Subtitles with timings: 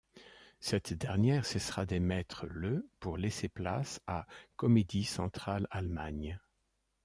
[0.59, 6.39] Cette dernière cessera d'émettre le pour laisser place à Comedy Central Allemagne.